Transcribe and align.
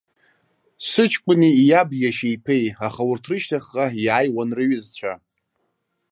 Сыҷкәыни 0.89 1.49
иаб 1.69 1.89
иашьа 2.01 2.27
иԥеи, 2.35 2.65
аха 2.87 3.01
урҭ 3.09 3.23
рышьҭахьҟа 3.29 3.85
иааиуан 4.05 4.49
рҩызцәа. 4.57 5.13